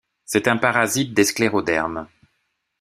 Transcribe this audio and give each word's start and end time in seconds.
C'est 0.25 0.47
un 0.47 0.57
parasite 0.57 1.13
des 1.13 1.25
sclérodermes. 1.25 2.07